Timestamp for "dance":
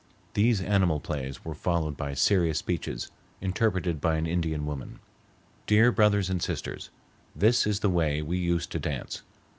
8.79-9.21